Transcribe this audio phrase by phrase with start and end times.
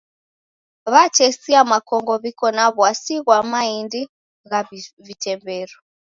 [0.93, 4.01] Watesia w'akongo w'iko na w'asi ghwa maindi
[4.49, 4.59] gha
[5.07, 5.77] vitemberu.